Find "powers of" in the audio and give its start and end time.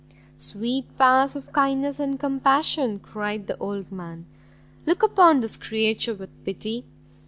0.97-1.53